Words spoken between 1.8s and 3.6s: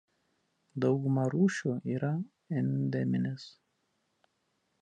yra endeminės.